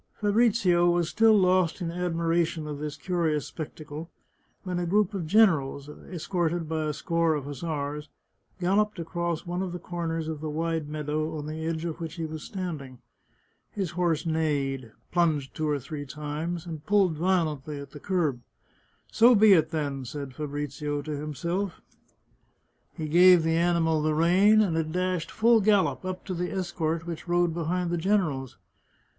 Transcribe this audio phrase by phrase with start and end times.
[0.19, 4.07] Fabrizio was still lost in admiration of this curious spec tacle,
[4.63, 8.09] when a group of generals, escorted by a score of hus sars,
[8.59, 12.15] galloped across one of the corners of the wide meadow on the edge of which
[12.15, 12.97] he was standing.
[13.69, 18.41] His horse neighed, plunged two or three times, and pulled violently at the curb."
[19.11, 21.79] So be it, then," said Fabrizio to himself.
[22.91, 27.05] He gave the animal the rein, and it dashed, full gallop, up to the escort
[27.05, 28.57] which rode behind the generals.